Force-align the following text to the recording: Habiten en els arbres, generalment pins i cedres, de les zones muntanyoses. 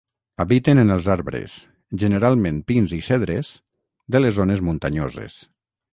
Habiten 0.43 0.79
en 0.83 0.93
els 0.93 1.09
arbres, 1.15 1.57
generalment 2.05 2.63
pins 2.71 2.97
i 2.99 3.01
cedres, 3.11 3.55
de 4.17 4.23
les 4.25 4.37
zones 4.43 4.65
muntanyoses. 4.71 5.39